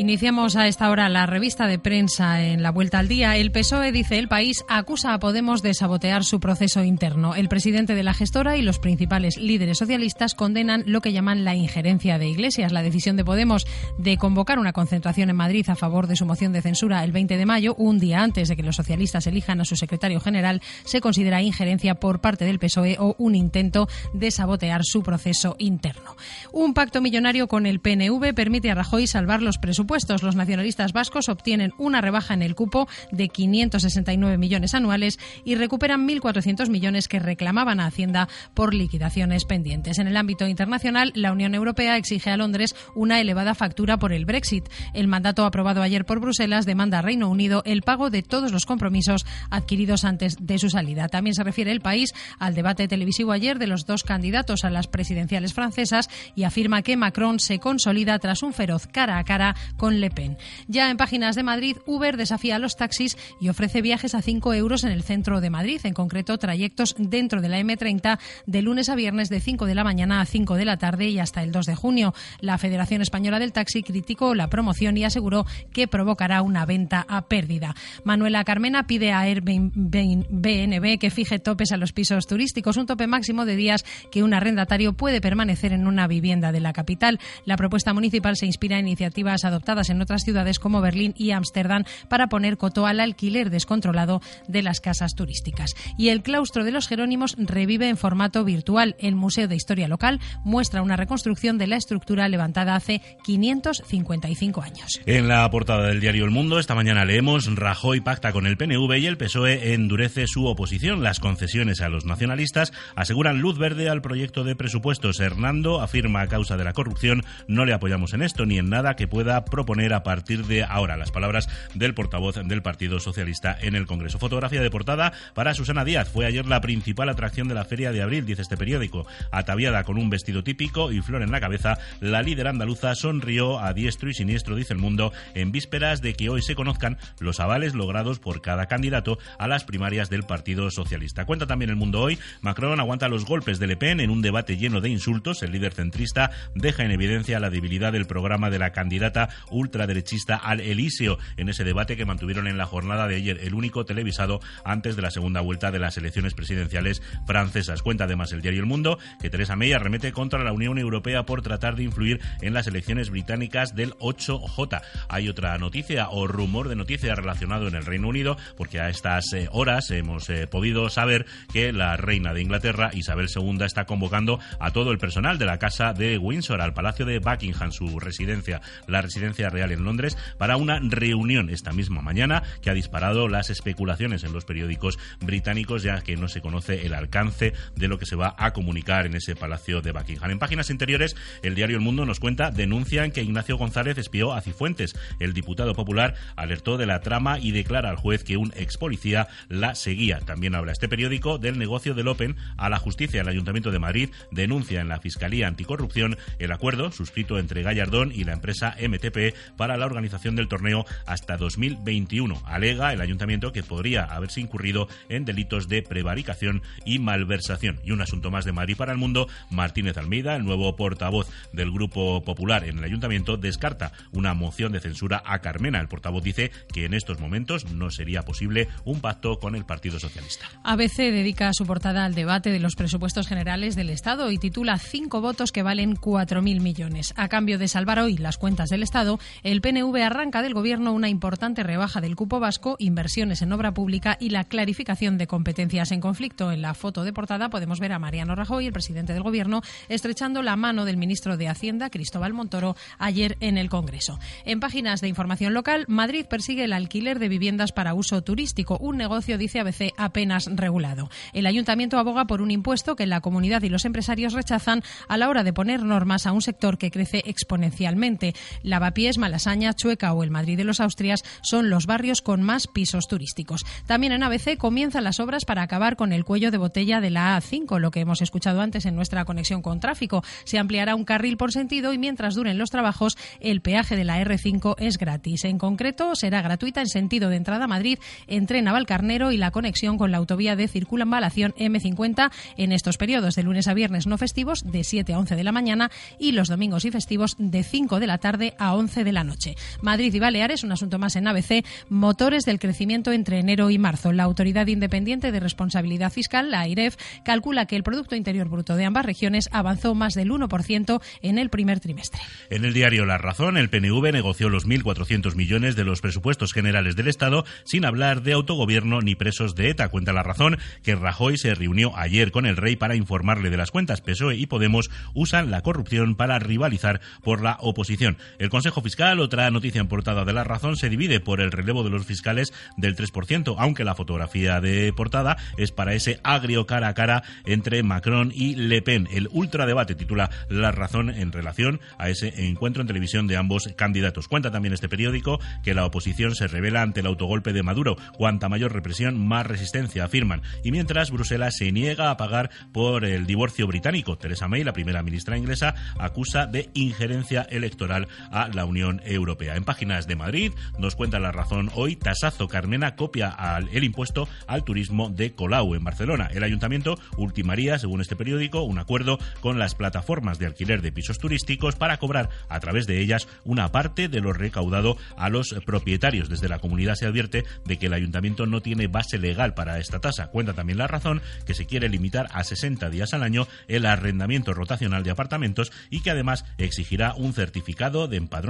Iniciamos 0.00 0.56
a 0.56 0.66
esta 0.66 0.88
hora 0.88 1.10
la 1.10 1.26
revista 1.26 1.66
de 1.66 1.78
prensa 1.78 2.40
en 2.40 2.62
la 2.62 2.70
vuelta 2.70 2.98
al 2.98 3.06
día. 3.06 3.36
El 3.36 3.52
PSOE, 3.52 3.92
dice 3.92 4.18
el 4.18 4.28
país, 4.28 4.64
acusa 4.66 5.12
a 5.12 5.18
Podemos 5.18 5.60
de 5.60 5.74
sabotear 5.74 6.24
su 6.24 6.40
proceso 6.40 6.82
interno. 6.82 7.34
El 7.34 7.50
presidente 7.50 7.94
de 7.94 8.02
la 8.02 8.14
gestora 8.14 8.56
y 8.56 8.62
los 8.62 8.78
principales 8.78 9.36
líderes 9.36 9.76
socialistas 9.76 10.34
condenan 10.34 10.84
lo 10.86 11.02
que 11.02 11.12
llaman 11.12 11.44
la 11.44 11.54
injerencia 11.54 12.18
de 12.18 12.28
Iglesias. 12.28 12.72
La 12.72 12.82
decisión 12.82 13.18
de 13.18 13.26
Podemos 13.26 13.66
de 13.98 14.16
convocar 14.16 14.58
una 14.58 14.72
concentración 14.72 15.28
en 15.28 15.36
Madrid 15.36 15.68
a 15.68 15.76
favor 15.76 16.06
de 16.06 16.16
su 16.16 16.24
moción 16.24 16.54
de 16.54 16.62
censura 16.62 17.04
el 17.04 17.12
20 17.12 17.36
de 17.36 17.44
mayo, 17.44 17.74
un 17.74 17.98
día 17.98 18.22
antes 18.22 18.48
de 18.48 18.56
que 18.56 18.62
los 18.62 18.76
socialistas 18.76 19.26
elijan 19.26 19.60
a 19.60 19.66
su 19.66 19.76
secretario 19.76 20.18
general, 20.18 20.62
se 20.84 21.02
considera 21.02 21.42
injerencia 21.42 21.96
por 21.96 22.22
parte 22.22 22.46
del 22.46 22.58
PSOE 22.58 22.96
o 22.98 23.16
un 23.18 23.34
intento 23.34 23.86
de 24.14 24.30
sabotear 24.30 24.80
su 24.82 25.02
proceso 25.02 25.56
interno. 25.58 26.16
Un 26.52 26.72
pacto 26.72 27.02
millonario 27.02 27.48
con 27.48 27.66
el 27.66 27.80
PNV 27.80 28.32
permite 28.34 28.70
a 28.70 28.74
Rajoy 28.74 29.06
salvar 29.06 29.42
los 29.42 29.58
presupuestos. 29.58 29.89
Los 29.90 30.36
nacionalistas 30.36 30.92
vascos 30.92 31.28
obtienen 31.28 31.72
una 31.76 32.00
rebaja 32.00 32.32
en 32.32 32.42
el 32.42 32.54
cupo 32.54 32.88
de 33.10 33.28
569 33.28 34.38
millones 34.38 34.72
anuales 34.72 35.18
y 35.44 35.56
recuperan 35.56 36.06
1.400 36.06 36.68
millones 36.68 37.08
que 37.08 37.18
reclamaban 37.18 37.80
a 37.80 37.86
Hacienda 37.86 38.28
por 38.54 38.72
liquidaciones 38.72 39.44
pendientes. 39.44 39.98
En 39.98 40.06
el 40.06 40.16
ámbito 40.16 40.46
internacional, 40.46 41.10
la 41.16 41.32
Unión 41.32 41.56
Europea 41.56 41.96
exige 41.96 42.30
a 42.30 42.36
Londres 42.36 42.76
una 42.94 43.20
elevada 43.20 43.56
factura 43.56 43.98
por 43.98 44.12
el 44.12 44.26
Brexit. 44.26 44.68
El 44.94 45.08
mandato 45.08 45.44
aprobado 45.44 45.82
ayer 45.82 46.04
por 46.04 46.20
Bruselas 46.20 46.66
demanda 46.66 47.00
a 47.00 47.02
Reino 47.02 47.28
Unido 47.28 47.62
el 47.66 47.82
pago 47.82 48.10
de 48.10 48.22
todos 48.22 48.52
los 48.52 48.66
compromisos 48.66 49.26
adquiridos 49.50 50.04
antes 50.04 50.36
de 50.38 50.60
su 50.60 50.70
salida. 50.70 51.08
También 51.08 51.34
se 51.34 51.42
refiere 51.42 51.72
el 51.72 51.80
país 51.80 52.12
al 52.38 52.54
debate 52.54 52.86
televisivo 52.86 53.32
ayer 53.32 53.58
de 53.58 53.66
los 53.66 53.86
dos 53.86 54.04
candidatos 54.04 54.64
a 54.64 54.70
las 54.70 54.86
presidenciales 54.86 55.52
francesas 55.52 56.08
y 56.36 56.44
afirma 56.44 56.82
que 56.82 56.96
Macron 56.96 57.40
se 57.40 57.58
consolida 57.58 58.20
tras 58.20 58.44
un 58.44 58.52
feroz 58.52 58.86
cara 58.86 59.18
a 59.18 59.24
cara 59.24 59.56
con 59.80 59.98
Le 59.98 60.10
Pen. 60.10 60.36
Ya 60.68 60.90
en 60.90 60.98
páginas 60.98 61.36
de 61.36 61.42
Madrid, 61.42 61.78
Uber 61.86 62.18
desafía 62.18 62.56
a 62.56 62.58
los 62.58 62.76
taxis 62.76 63.16
y 63.40 63.48
ofrece 63.48 63.80
viajes 63.80 64.14
a 64.14 64.20
5 64.20 64.52
euros 64.52 64.84
en 64.84 64.90
el 64.90 65.02
centro 65.02 65.40
de 65.40 65.48
Madrid, 65.48 65.80
en 65.84 65.94
concreto 65.94 66.36
trayectos 66.36 66.94
dentro 66.98 67.40
de 67.40 67.48
la 67.48 67.58
M30 67.60 68.18
de 68.44 68.60
lunes 68.60 68.90
a 68.90 68.94
viernes 68.94 69.30
de 69.30 69.40
5 69.40 69.64
de 69.64 69.74
la 69.74 69.82
mañana 69.82 70.20
a 70.20 70.26
5 70.26 70.56
de 70.56 70.66
la 70.66 70.76
tarde 70.76 71.08
y 71.08 71.18
hasta 71.18 71.42
el 71.42 71.50
2 71.50 71.64
de 71.64 71.76
junio. 71.76 72.12
La 72.40 72.58
Federación 72.58 73.00
Española 73.00 73.38
del 73.38 73.54
Taxi 73.54 73.82
criticó 73.82 74.34
la 74.34 74.50
promoción 74.50 74.98
y 74.98 75.04
aseguró 75.04 75.46
que 75.72 75.88
provocará 75.88 76.42
una 76.42 76.66
venta 76.66 77.06
a 77.08 77.22
pérdida. 77.22 77.74
Manuela 78.04 78.44
Carmena 78.44 78.86
pide 78.86 79.12
a 79.12 79.20
Airbnb 79.20 80.98
que 80.98 81.10
fije 81.10 81.38
topes 81.38 81.72
a 81.72 81.78
los 81.78 81.94
pisos 81.94 82.26
turísticos, 82.26 82.76
un 82.76 82.84
tope 82.84 83.06
máximo 83.06 83.46
de 83.46 83.56
días 83.56 83.86
que 84.12 84.22
un 84.22 84.34
arrendatario 84.34 84.92
puede 84.92 85.22
permanecer 85.22 85.72
en 85.72 85.86
una 85.86 86.06
vivienda 86.06 86.52
de 86.52 86.60
la 86.60 86.74
capital. 86.74 87.18
La 87.46 87.56
propuesta 87.56 87.94
municipal 87.94 88.36
se 88.36 88.44
inspira 88.44 88.78
en 88.78 88.86
iniciativas 88.86 89.46
adoptadas 89.46 89.69
en 89.70 90.02
otras 90.02 90.22
ciudades 90.22 90.58
como 90.58 90.80
Berlín 90.80 91.14
y 91.16 91.30
Ámsterdam 91.30 91.84
para 92.08 92.26
poner 92.26 92.56
coto 92.56 92.86
al 92.86 92.98
alquiler 92.98 93.50
descontrolado 93.50 94.20
de 94.48 94.62
las 94.62 94.80
casas 94.80 95.14
turísticas. 95.14 95.74
Y 95.96 96.08
el 96.08 96.22
claustro 96.22 96.64
de 96.64 96.72
los 96.72 96.88
Jerónimos 96.88 97.36
revive 97.38 97.88
en 97.88 97.96
formato 97.96 98.44
virtual. 98.44 98.96
El 98.98 99.14
Museo 99.14 99.46
de 99.46 99.54
Historia 99.54 99.86
Local 99.86 100.18
muestra 100.44 100.82
una 100.82 100.96
reconstrucción 100.96 101.56
de 101.56 101.68
la 101.68 101.76
estructura 101.76 102.28
levantada 102.28 102.74
hace 102.74 103.00
555 103.22 104.62
años. 104.62 105.00
En 105.06 105.28
la 105.28 105.48
portada 105.50 105.86
del 105.86 106.00
diario 106.00 106.24
El 106.24 106.30
Mundo, 106.32 106.58
esta 106.58 106.74
mañana 106.74 107.04
leemos 107.04 107.46
Rajoy 107.54 108.00
pacta 108.00 108.32
con 108.32 108.46
el 108.46 108.56
PNV 108.56 108.98
y 108.98 109.06
el 109.06 109.18
PSOE 109.18 109.74
endurece 109.74 110.26
su 110.26 110.46
oposición. 110.46 111.04
Las 111.04 111.20
concesiones 111.20 111.80
a 111.80 111.88
los 111.88 112.04
nacionalistas 112.04 112.72
aseguran 112.96 113.40
luz 113.40 113.56
verde 113.56 113.88
al 113.88 114.02
proyecto 114.02 114.42
de 114.42 114.56
presupuestos. 114.56 115.20
Hernando 115.20 115.80
afirma 115.80 116.22
a 116.22 116.26
causa 116.26 116.56
de 116.56 116.64
la 116.64 116.72
corrupción 116.72 117.22
no 117.46 117.64
le 117.64 117.72
apoyamos 117.72 118.14
en 118.14 118.22
esto 118.22 118.46
ni 118.46 118.58
en 118.58 118.70
nada 118.70 118.96
que 118.96 119.08
pueda 119.08 119.44
proponer 119.50 119.92
a 119.92 120.02
partir 120.02 120.46
de 120.46 120.64
ahora. 120.64 120.96
Las 120.96 121.10
palabras 121.10 121.48
del 121.74 121.94
portavoz 121.94 122.36
del 122.36 122.62
Partido 122.62 123.00
Socialista 123.00 123.56
en 123.60 123.74
el 123.74 123.86
Congreso. 123.86 124.18
Fotografía 124.18 124.62
de 124.62 124.70
portada 124.70 125.12
para 125.34 125.54
Susana 125.54 125.84
Díaz. 125.84 126.08
Fue 126.08 126.26
ayer 126.26 126.46
la 126.46 126.60
principal 126.60 127.08
atracción 127.08 127.48
de 127.48 127.54
la 127.54 127.64
Feria 127.64 127.92
de 127.92 128.02
Abril, 128.02 128.24
dice 128.24 128.42
este 128.42 128.56
periódico. 128.56 129.06
Ataviada 129.30 129.84
con 129.84 129.98
un 129.98 130.10
vestido 130.10 130.42
típico 130.42 130.92
y 130.92 131.00
flor 131.00 131.22
en 131.22 131.32
la 131.32 131.40
cabeza, 131.40 131.78
la 132.00 132.22
líder 132.22 132.48
andaluza 132.48 132.94
sonrió 132.94 133.60
a 133.60 133.72
diestro 133.74 134.08
y 134.10 134.14
siniestro, 134.14 134.56
dice 134.56 134.72
el 134.72 134.78
mundo, 134.78 135.12
en 135.34 135.52
vísperas 135.52 136.00
de 136.00 136.14
que 136.14 136.28
hoy 136.28 136.42
se 136.42 136.54
conozcan 136.54 136.98
los 137.18 137.40
avales 137.40 137.74
logrados 137.74 138.18
por 138.18 138.40
cada 138.42 138.66
candidato 138.66 139.18
a 139.38 139.48
las 139.48 139.64
primarias 139.64 140.10
del 140.10 140.22
Partido 140.22 140.70
Socialista. 140.70 141.24
Cuenta 141.24 141.46
también 141.46 141.70
el 141.70 141.76
mundo 141.76 142.00
hoy, 142.00 142.18
Macron 142.40 142.80
aguanta 142.80 143.08
los 143.08 143.24
golpes 143.24 143.58
de 143.58 143.66
Le 143.66 143.76
Pen 143.76 144.00
en 144.00 144.10
un 144.10 144.22
debate 144.22 144.56
lleno 144.56 144.80
de 144.80 144.88
insultos. 144.88 145.42
El 145.42 145.52
líder 145.52 145.72
centrista 145.72 146.30
deja 146.54 146.84
en 146.84 146.90
evidencia 146.90 147.40
la 147.40 147.50
debilidad 147.50 147.92
del 147.92 148.06
programa 148.06 148.50
de 148.50 148.58
la 148.58 148.70
candidata 148.70 149.28
ultraderechista 149.50 150.36
al 150.36 150.60
Elíseo 150.60 151.18
en 151.36 151.48
ese 151.48 151.64
debate 151.64 151.96
que 151.96 152.04
mantuvieron 152.04 152.46
en 152.46 152.58
la 152.58 152.66
jornada 152.66 153.06
de 153.06 153.16
ayer, 153.16 153.38
el 153.42 153.54
único 153.54 153.84
televisado 153.84 154.40
antes 154.64 154.96
de 154.96 155.02
la 155.02 155.10
segunda 155.10 155.40
vuelta 155.40 155.70
de 155.70 155.78
las 155.78 155.96
elecciones 155.96 156.34
presidenciales 156.34 157.02
francesas. 157.26 157.82
Cuenta 157.82 158.04
además 158.04 158.32
el 158.32 158.42
diario 158.42 158.60
El 158.60 158.66
Mundo 158.66 158.98
que 159.20 159.30
Teresa 159.30 159.56
May 159.56 159.72
arremete 159.72 160.12
contra 160.12 160.44
la 160.44 160.52
Unión 160.52 160.78
Europea 160.78 161.24
por 161.24 161.42
tratar 161.42 161.76
de 161.76 161.84
influir 161.84 162.20
en 162.40 162.54
las 162.54 162.66
elecciones 162.66 163.10
británicas 163.10 163.74
del 163.74 163.94
8J. 163.94 164.82
Hay 165.08 165.28
otra 165.28 165.56
noticia 165.58 166.08
o 166.10 166.26
rumor 166.26 166.68
de 166.68 166.76
noticia 166.76 167.14
relacionado 167.14 167.68
en 167.68 167.74
el 167.74 167.86
Reino 167.86 168.08
Unido, 168.08 168.36
porque 168.56 168.80
a 168.80 168.88
estas 168.88 169.32
eh, 169.32 169.48
horas 169.52 169.90
hemos 169.90 170.28
eh, 170.30 170.46
podido 170.46 170.88
saber 170.88 171.26
que 171.52 171.72
la 171.72 171.96
reina 171.96 172.34
de 172.34 172.42
Inglaterra, 172.42 172.90
Isabel 172.92 173.28
II, 173.34 173.64
está 173.64 173.84
convocando 173.84 174.40
a 174.58 174.70
todo 174.72 174.92
el 174.92 174.98
personal 174.98 175.38
de 175.38 175.46
la 175.46 175.58
casa 175.58 175.92
de 175.92 176.18
Windsor 176.18 176.60
al 176.60 176.74
Palacio 176.74 177.04
de 177.06 177.18
Buckingham, 177.18 177.72
su 177.72 178.00
residencia, 178.00 178.60
la 178.86 179.02
residencia 179.02 179.29
real 179.50 179.72
en 179.72 179.84
Londres, 179.84 180.16
para 180.38 180.56
una 180.56 180.80
reunión 180.80 181.50
esta 181.50 181.72
misma 181.72 182.02
mañana 182.02 182.42
que 182.62 182.70
ha 182.70 182.74
disparado 182.74 183.28
las 183.28 183.50
especulaciones 183.50 184.24
en 184.24 184.32
los 184.32 184.44
periódicos 184.44 184.98
británicos, 185.20 185.82
ya 185.82 186.00
que 186.02 186.16
no 186.16 186.28
se 186.28 186.40
conoce 186.40 186.86
el 186.86 186.94
alcance 186.94 187.52
de 187.76 187.88
lo 187.88 187.98
que 187.98 188.06
se 188.06 188.16
va 188.16 188.34
a 188.38 188.52
comunicar 188.52 189.06
en 189.06 189.14
ese 189.14 189.36
Palacio 189.36 189.80
de 189.80 189.92
Buckingham. 189.92 190.30
En 190.30 190.38
páginas 190.38 190.70
interiores, 190.70 191.16
el 191.42 191.54
diario 191.54 191.76
El 191.76 191.82
Mundo 191.82 192.04
nos 192.04 192.20
cuenta, 192.20 192.50
denuncian 192.50 193.10
que 193.10 193.22
Ignacio 193.22 193.56
González 193.56 193.98
espió 193.98 194.32
a 194.32 194.40
Cifuentes. 194.40 194.94
El 195.18 195.32
diputado 195.32 195.74
popular 195.74 196.14
alertó 196.36 196.76
de 196.76 196.86
la 196.86 197.00
trama 197.00 197.38
y 197.38 197.52
declara 197.52 197.90
al 197.90 197.96
juez 197.96 198.24
que 198.24 198.36
un 198.36 198.52
ex 198.56 198.76
policía 198.76 199.28
la 199.48 199.74
seguía. 199.74 200.20
También 200.20 200.54
habla 200.54 200.72
este 200.72 200.88
periódico 200.88 201.38
del 201.38 201.58
negocio 201.58 201.94
del 201.94 202.08
Open 202.08 202.36
a 202.56 202.68
la 202.68 202.78
justicia. 202.78 203.20
El 203.20 203.28
Ayuntamiento 203.28 203.70
de 203.70 203.78
Madrid 203.78 204.10
denuncia 204.30 204.80
en 204.80 204.88
la 204.88 205.00
Fiscalía 205.00 205.48
Anticorrupción 205.48 206.16
el 206.38 206.52
acuerdo 206.52 206.92
suscrito 206.92 207.38
entre 207.38 207.62
Gallardón 207.62 208.12
y 208.12 208.24
la 208.24 208.32
empresa 208.32 208.76
MTP 208.80 209.16
para 209.56 209.76
la 209.76 209.86
organización 209.86 210.36
del 210.36 210.48
torneo 210.48 210.84
hasta 211.06 211.36
2021. 211.36 212.42
Alega 212.46 212.92
el 212.92 213.00
ayuntamiento 213.00 213.52
que 213.52 213.62
podría 213.62 214.04
haberse 214.04 214.40
incurrido 214.40 214.88
en 215.08 215.24
delitos 215.24 215.68
de 215.68 215.82
prevaricación 215.82 216.62
y 216.84 216.98
malversación. 216.98 217.80
Y 217.84 217.92
un 217.92 218.02
asunto 218.02 218.30
más 218.30 218.44
de 218.44 218.52
Madrid 218.52 218.76
para 218.76 218.92
el 218.92 218.98
mundo, 218.98 219.28
Martínez 219.50 219.96
Almeida, 219.96 220.36
el 220.36 220.44
nuevo 220.44 220.76
portavoz 220.76 221.28
del 221.52 221.70
Grupo 221.70 222.22
Popular 222.24 222.64
en 222.64 222.78
el 222.78 222.84
ayuntamiento, 222.84 223.36
descarta 223.36 223.92
una 224.12 224.34
moción 224.34 224.72
de 224.72 224.80
censura 224.80 225.22
a 225.24 225.40
Carmena. 225.40 225.80
El 225.80 225.88
portavoz 225.88 226.22
dice 226.22 226.50
que 226.72 226.84
en 226.84 226.94
estos 226.94 227.18
momentos 227.18 227.70
no 227.72 227.90
sería 227.90 228.22
posible 228.22 228.68
un 228.84 229.00
pacto 229.00 229.38
con 229.38 229.54
el 229.54 229.64
Partido 229.64 229.98
Socialista. 229.98 230.46
ABC 230.64 230.96
dedica 230.96 231.50
su 231.52 231.66
portada 231.66 232.04
al 232.04 232.14
debate 232.14 232.50
de 232.50 232.60
los 232.60 232.74
presupuestos 232.74 233.26
generales 233.26 233.76
del 233.76 233.90
Estado 233.90 234.30
y 234.30 234.38
titula 234.38 234.78
cinco 234.78 235.20
votos 235.20 235.52
que 235.52 235.62
valen 235.62 235.96
4.000 235.96 236.60
millones. 236.60 237.12
A 237.16 237.28
cambio 237.28 237.58
de 237.58 237.68
salvar 237.68 237.98
hoy 237.98 238.16
las 238.16 238.38
cuentas 238.38 238.68
del 238.68 238.82
Estado, 238.82 239.09
el 239.42 239.60
PNV 239.60 239.96
arranca 240.02 240.42
del 240.42 240.54
Gobierno 240.54 240.92
una 240.92 241.08
importante 241.08 241.62
rebaja 241.62 242.00
del 242.00 242.16
cupo 242.16 242.40
vasco, 242.40 242.76
inversiones 242.78 243.42
en 243.42 243.52
obra 243.52 243.72
pública 243.72 244.16
y 244.20 244.30
la 244.30 244.44
clarificación 244.44 245.18
de 245.18 245.26
competencias 245.26 245.92
en 245.92 246.00
conflicto. 246.00 246.52
En 246.52 246.62
la 246.62 246.74
foto 246.74 247.04
de 247.04 247.12
portada 247.12 247.50
podemos 247.50 247.80
ver 247.80 247.92
a 247.92 247.98
Mariano 247.98 248.34
Rajoy, 248.34 248.66
el 248.66 248.72
presidente 248.72 249.12
del 249.12 249.22
Gobierno, 249.22 249.62
estrechando 249.88 250.42
la 250.42 250.56
mano 250.56 250.84
del 250.84 250.96
ministro 250.96 251.36
de 251.36 251.48
Hacienda, 251.48 251.90
Cristóbal 251.90 252.32
Montoro, 252.32 252.76
ayer 252.98 253.36
en 253.40 253.58
el 253.58 253.68
Congreso. 253.68 254.18
En 254.44 254.60
páginas 254.60 255.00
de 255.00 255.08
información 255.08 255.54
local, 255.54 255.84
Madrid 255.88 256.26
persigue 256.28 256.64
el 256.64 256.72
alquiler 256.72 257.18
de 257.18 257.28
viviendas 257.28 257.72
para 257.72 257.94
uso 257.94 258.22
turístico, 258.22 258.78
un 258.80 258.96
negocio, 258.96 259.38
dice 259.38 259.60
ABC, 259.60 259.92
apenas 259.96 260.46
regulado. 260.46 261.10
El 261.32 261.46
ayuntamiento 261.46 261.98
aboga 261.98 262.26
por 262.26 262.42
un 262.42 262.50
impuesto 262.50 262.96
que 262.96 263.06
la 263.06 263.20
comunidad 263.20 263.62
y 263.62 263.68
los 263.68 263.84
empresarios 263.84 264.32
rechazan 264.32 264.82
a 265.08 265.16
la 265.16 265.28
hora 265.28 265.44
de 265.44 265.52
poner 265.52 265.82
normas 265.82 266.26
a 266.26 266.32
un 266.32 266.42
sector 266.42 266.78
que 266.78 266.90
crece 266.90 267.22
exponencialmente. 267.26 268.34
Lavapiés, 268.62 268.99
Malasaña, 269.18 269.74
Chueca 269.74 270.12
o 270.12 270.22
el 270.22 270.30
Madrid 270.30 270.56
de 270.56 270.64
los 270.64 270.80
Austrias 270.80 271.22
son 271.42 271.70
los 271.70 271.86
barrios 271.86 272.20
con 272.22 272.42
más 272.42 272.66
pisos 272.66 273.08
turísticos. 273.08 273.64
También 273.86 274.12
en 274.12 274.22
ABC 274.22 274.56
comienzan 274.58 275.04
las 275.04 275.20
obras 275.20 275.44
para 275.44 275.62
acabar 275.62 275.96
con 275.96 276.12
el 276.12 276.24
cuello 276.24 276.50
de 276.50 276.58
botella 276.58 277.00
de 277.00 277.10
la 277.10 277.38
A5, 277.38 277.78
lo 277.78 277.90
que 277.90 278.00
hemos 278.00 278.22
escuchado 278.22 278.60
antes 278.60 278.86
en 278.86 278.94
nuestra 278.94 279.24
conexión 279.24 279.62
con 279.62 279.80
tráfico. 279.80 280.22
Se 280.44 280.58
ampliará 280.58 280.94
un 280.94 281.04
carril 281.04 281.36
por 281.36 281.52
sentido 281.52 281.92
y 281.92 281.98
mientras 281.98 282.34
duren 282.34 282.58
los 282.58 282.70
trabajos, 282.70 283.16
el 283.40 283.60
peaje 283.60 283.96
de 283.96 284.04
la 284.04 284.20
R5 284.22 284.74
es 284.78 284.98
gratis. 284.98 285.44
En 285.44 285.58
concreto, 285.58 286.14
será 286.14 286.42
gratuita 286.42 286.80
en 286.80 286.88
sentido 286.88 287.30
de 287.30 287.36
entrada 287.36 287.64
a 287.64 287.68
Madrid 287.68 287.98
entre 288.26 288.62
Navalcarnero 288.62 289.32
y 289.32 289.36
la 289.36 289.50
conexión 289.50 289.96
con 289.98 290.10
la 290.10 290.18
autovía 290.18 290.56
de 290.56 290.68
circunvalación 290.68 291.54
M50 291.54 292.30
en 292.56 292.72
estos 292.72 292.96
periodos 292.98 293.34
de 293.34 293.42
lunes 293.42 293.68
a 293.68 293.74
viernes 293.74 294.06
no 294.06 294.18
festivos 294.18 294.62
de 294.64 294.84
7 294.84 295.14
a 295.14 295.18
11 295.18 295.36
de 295.36 295.44
la 295.44 295.52
mañana 295.52 295.90
y 296.18 296.32
los 296.32 296.48
domingos 296.48 296.84
y 296.84 296.90
festivos 296.90 297.36
de 297.38 297.62
5 297.62 298.00
de 298.00 298.06
la 298.06 298.18
tarde 298.18 298.54
a 298.58 298.74
11 298.74 298.89
11 298.90 299.04
de 299.04 299.12
la 299.12 299.22
noche. 299.22 299.54
Madrid 299.82 300.12
y 300.12 300.18
Baleares, 300.18 300.64
un 300.64 300.72
asunto 300.72 300.98
más 300.98 301.14
en 301.14 301.28
ABC, 301.28 301.64
motores 301.88 302.44
del 302.44 302.58
crecimiento 302.58 303.12
entre 303.12 303.38
enero 303.38 303.70
y 303.70 303.78
marzo. 303.78 304.12
La 304.12 304.24
Autoridad 304.24 304.66
Independiente 304.66 305.30
de 305.30 305.38
Responsabilidad 305.38 306.10
Fiscal, 306.10 306.50
la 306.50 306.60
AIREF, 306.60 306.96
calcula 307.24 307.66
que 307.66 307.76
el 307.76 307.84
Producto 307.84 308.16
Interior 308.16 308.48
Bruto 308.48 308.74
de 308.74 308.84
ambas 308.84 309.06
regiones 309.06 309.48
avanzó 309.52 309.94
más 309.94 310.14
del 310.14 310.30
1% 310.30 311.00
en 311.22 311.38
el 311.38 311.50
primer 311.50 311.78
trimestre. 311.78 312.20
En 312.50 312.64
el 312.64 312.74
diario 312.74 313.06
La 313.06 313.16
Razón, 313.16 313.56
el 313.56 313.70
PNV 313.70 314.12
negoció 314.12 314.48
los 314.48 314.66
1.400 314.66 315.36
millones 315.36 315.76
de 315.76 315.84
los 315.84 316.00
presupuestos 316.00 316.52
generales 316.52 316.96
del 316.96 317.06
Estado 317.06 317.44
sin 317.64 317.84
hablar 317.84 318.22
de 318.22 318.32
autogobierno 318.32 319.02
ni 319.02 319.14
presos 319.14 319.54
de 319.54 319.70
ETA. 319.70 319.88
Cuenta 319.88 320.12
La 320.12 320.24
Razón 320.24 320.58
que 320.82 320.96
Rajoy 320.96 321.38
se 321.38 321.54
reunió 321.54 321.96
ayer 321.96 322.32
con 322.32 322.44
el 322.44 322.56
rey 322.56 322.74
para 322.74 322.96
informarle 322.96 323.50
de 323.50 323.56
las 323.56 323.70
cuentas. 323.70 324.00
PSOE 324.00 324.34
y 324.34 324.46
Podemos 324.46 324.90
usan 325.14 325.52
la 325.52 325.62
corrupción 325.62 326.16
para 326.16 326.40
rivalizar 326.40 327.00
por 327.22 327.40
la 327.40 327.56
oposición. 327.60 328.18
El 328.40 328.50
Consejo 328.50 328.79
Fiscal, 328.82 329.20
otra 329.20 329.50
noticia 329.50 329.80
en 329.80 329.88
portada 329.88 330.24
de 330.24 330.32
La 330.32 330.44
Razón, 330.44 330.76
se 330.76 330.88
divide 330.88 331.20
por 331.20 331.40
el 331.40 331.52
relevo 331.52 331.82
de 331.82 331.90
los 331.90 332.06
fiscales 332.06 332.52
del 332.76 332.96
3%, 332.96 333.54
aunque 333.58 333.84
la 333.84 333.94
fotografía 333.94 334.60
de 334.60 334.92
portada 334.92 335.36
es 335.56 335.72
para 335.72 335.94
ese 335.94 336.20
agrio 336.22 336.66
cara 336.66 336.88
a 336.88 336.94
cara 336.94 337.22
entre 337.44 337.82
Macron 337.82 338.32
y 338.34 338.54
Le 338.54 338.82
Pen. 338.82 339.08
El 339.12 339.28
ultradebate 339.32 339.94
titula 339.94 340.30
La 340.48 340.72
Razón 340.72 341.10
en 341.10 341.32
relación 341.32 341.80
a 341.98 342.08
ese 342.08 342.46
encuentro 342.48 342.82
en 342.82 342.86
televisión 342.86 343.26
de 343.26 343.36
ambos 343.36 343.68
candidatos. 343.76 344.28
Cuenta 344.28 344.50
también 344.50 344.74
este 344.74 344.88
periódico 344.88 345.40
que 345.62 345.74
la 345.74 345.84
oposición 345.84 346.34
se 346.34 346.48
revela 346.48 346.82
ante 346.82 347.00
el 347.00 347.06
autogolpe 347.06 347.52
de 347.52 347.62
Maduro. 347.62 347.96
Cuanta 348.16 348.48
mayor 348.48 348.72
represión, 348.72 349.18
más 349.18 349.46
resistencia, 349.46 350.04
afirman. 350.04 350.42
Y 350.64 350.72
mientras 350.72 351.10
Bruselas 351.10 351.56
se 351.56 351.72
niega 351.72 352.10
a 352.10 352.16
pagar 352.16 352.50
por 352.72 353.04
el 353.04 353.26
divorcio 353.26 353.66
británico, 353.66 354.16
Theresa 354.16 354.48
May, 354.48 354.64
la 354.64 354.72
primera 354.72 355.02
ministra 355.02 355.36
inglesa, 355.36 355.74
acusa 355.98 356.46
de 356.46 356.70
injerencia 356.74 357.42
electoral 357.50 358.08
a 358.30 358.48
la 358.48 358.64
Unión 358.70 359.02
Europea. 359.04 359.56
En 359.56 359.64
páginas 359.64 360.06
de 360.06 360.16
Madrid 360.16 360.52
nos 360.78 360.94
cuenta 360.94 361.18
la 361.18 361.32
razón 361.32 361.70
hoy, 361.74 361.96
Tasazo 361.96 362.48
Carmena 362.48 362.94
copia 362.94 363.36
el 363.72 363.84
impuesto 363.84 364.28
al 364.46 364.64
turismo 364.64 365.10
de 365.10 365.32
Colau 365.32 365.74
en 365.74 365.84
Barcelona. 365.84 366.30
El 366.32 366.44
ayuntamiento 366.44 366.98
ultimaría, 367.16 367.78
según 367.78 368.00
este 368.00 368.16
periódico, 368.16 368.62
un 368.62 368.78
acuerdo 368.78 369.18
con 369.40 369.58
las 369.58 369.74
plataformas 369.74 370.38
de 370.38 370.46
alquiler 370.46 370.82
de 370.82 370.92
pisos 370.92 371.18
turísticos 371.18 371.74
para 371.76 371.98
cobrar 371.98 372.30
a 372.48 372.60
través 372.60 372.86
de 372.86 373.00
ellas 373.00 373.26
una 373.44 373.72
parte 373.72 374.08
de 374.08 374.20
lo 374.20 374.32
recaudado 374.32 374.96
a 375.16 375.28
los 375.28 375.54
propietarios. 375.66 376.28
Desde 376.28 376.48
la 376.48 376.60
comunidad 376.60 376.94
se 376.94 377.06
advierte 377.06 377.44
de 377.64 377.78
que 377.78 377.86
el 377.86 377.94
ayuntamiento 377.94 378.46
no 378.46 378.60
tiene 378.60 378.86
base 378.86 379.18
legal 379.18 379.54
para 379.54 379.78
esta 379.78 379.98
tasa. 379.98 380.28
Cuenta 380.28 380.54
también 380.54 380.78
la 380.78 380.86
razón 380.86 381.22
que 381.46 381.54
se 381.54 381.66
quiere 381.66 381.88
limitar 381.88 382.28
a 382.32 382.44
60 382.44 382.88
días 382.90 383.14
al 383.14 383.22
año 383.22 383.48
el 383.68 383.86
arrendamiento 383.86 384.54
rotacional 384.54 385.02
de 385.02 385.10
apartamentos 385.10 385.72
y 385.90 386.02
que 386.02 386.10
además 386.10 386.44
exigirá 386.58 387.14
un 387.14 387.32
certificado 387.32 388.06
de 388.06 388.16
empadronamiento 388.16 388.49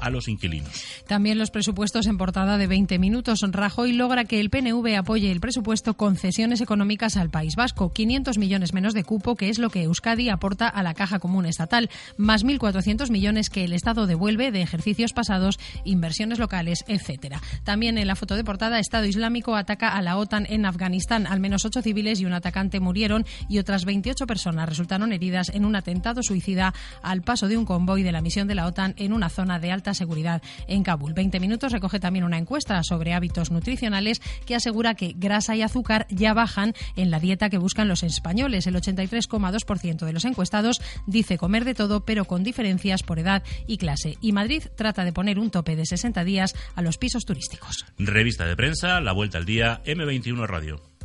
a 0.00 0.10
los 0.10 0.28
inquilinos. 0.28 0.84
También 1.06 1.38
los 1.38 1.50
presupuestos 1.50 2.06
en 2.06 2.18
portada 2.18 2.58
de 2.58 2.66
20 2.66 2.98
minutos. 2.98 3.40
Rajoy 3.42 3.92
logra 3.92 4.24
que 4.24 4.40
el 4.40 4.50
PNV 4.50 4.96
apoye 4.96 5.30
el 5.30 5.40
presupuesto 5.40 5.94
concesiones 5.94 6.60
económicas 6.60 7.16
al 7.16 7.30
País 7.30 7.56
Vasco. 7.56 7.92
500 7.92 8.38
millones 8.38 8.72
menos 8.72 8.94
de 8.94 9.04
cupo, 9.04 9.36
que 9.36 9.48
es 9.48 9.58
lo 9.58 9.70
que 9.70 9.82
Euskadi 9.82 10.28
aporta 10.28 10.68
a 10.68 10.82
la 10.82 10.94
caja 10.94 11.18
común 11.18 11.46
estatal, 11.46 11.90
más 12.16 12.44
1.400 12.44 13.10
millones 13.10 13.50
que 13.50 13.64
el 13.64 13.72
Estado 13.72 14.06
devuelve 14.06 14.52
de 14.52 14.62
ejercicios 14.62 15.12
pasados, 15.12 15.58
inversiones 15.84 16.38
locales, 16.38 16.84
etcétera. 16.88 17.40
También 17.64 17.98
en 17.98 18.06
la 18.06 18.16
foto 18.16 18.36
de 18.36 18.44
portada, 18.44 18.78
Estado 18.78 19.06
Islámico 19.06 19.56
ataca 19.56 19.88
a 19.88 20.02
la 20.02 20.16
OTAN 20.16 20.46
en 20.48 20.66
Afganistán. 20.66 21.26
Al 21.26 21.40
menos 21.40 21.64
ocho 21.64 21.82
civiles 21.82 22.20
y 22.20 22.26
un 22.26 22.32
atacante 22.32 22.80
murieron 22.80 23.24
y 23.48 23.58
otras 23.58 23.84
28 23.84 24.26
personas 24.26 24.68
resultaron 24.68 25.12
heridas 25.12 25.50
en 25.50 25.64
un 25.64 25.76
atentado 25.76 26.22
suicida 26.22 26.74
al 27.02 27.22
paso 27.22 27.48
de 27.48 27.56
un 27.56 27.64
convoy 27.64 28.02
de 28.02 28.12
la 28.12 28.20
misión 28.20 28.48
de 28.48 28.54
la 28.54 28.66
OTAN 28.66 28.94
en 28.96 29.12
una 29.12 29.28
zona 29.36 29.60
de 29.60 29.70
alta 29.70 29.94
seguridad 29.94 30.42
en 30.66 30.82
Kabul. 30.82 31.12
20 31.12 31.38
minutos 31.38 31.72
recoge 31.72 32.00
también 32.00 32.24
una 32.24 32.38
encuesta 32.38 32.82
sobre 32.82 33.12
hábitos 33.12 33.50
nutricionales 33.50 34.20
que 34.46 34.56
asegura 34.56 34.94
que 34.94 35.14
grasa 35.16 35.54
y 35.54 35.62
azúcar 35.62 36.06
ya 36.10 36.34
bajan 36.34 36.74
en 36.96 37.10
la 37.10 37.20
dieta 37.20 37.50
que 37.50 37.58
buscan 37.58 37.86
los 37.86 38.02
españoles. 38.02 38.66
El 38.66 38.74
83,2% 38.74 40.04
de 40.04 40.12
los 40.12 40.24
encuestados 40.24 40.80
dice 41.06 41.38
comer 41.38 41.64
de 41.64 41.74
todo, 41.74 42.04
pero 42.04 42.24
con 42.24 42.42
diferencias 42.42 43.02
por 43.02 43.18
edad 43.18 43.42
y 43.66 43.76
clase. 43.76 44.16
Y 44.20 44.32
Madrid 44.32 44.64
trata 44.74 45.04
de 45.04 45.12
poner 45.12 45.38
un 45.38 45.50
tope 45.50 45.76
de 45.76 45.86
60 45.86 46.24
días 46.24 46.54
a 46.74 46.82
los 46.82 46.98
pisos 46.98 47.24
turísticos. 47.24 47.84
Revista 47.98 48.46
de 48.46 48.56
prensa, 48.56 49.00
La 49.00 49.12
Vuelta 49.12 49.38
al 49.38 49.44
Día, 49.44 49.82
M21 49.84 50.46
Radio. 50.46 50.95